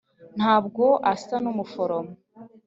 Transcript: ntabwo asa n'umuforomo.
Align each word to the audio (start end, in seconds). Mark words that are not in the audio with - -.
ntabwo 0.37 0.83
asa 1.13 1.35
n'umuforomo. 1.43 2.13